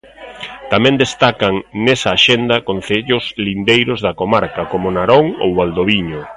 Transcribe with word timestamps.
Tamén 0.71 0.95
destacan 1.03 1.53
nesa 1.85 2.09
axenda 2.17 2.55
concellos 2.69 3.23
lindeiros 3.45 3.99
da 4.05 4.17
comarca, 4.21 4.61
como 4.71 4.87
Narón 4.95 5.25
ou 5.43 5.49
Valdoviño. 5.59 6.21